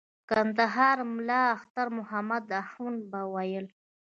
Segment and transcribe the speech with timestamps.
[0.03, 3.65] د کندهار ملا اختر محمد اخند به ویل.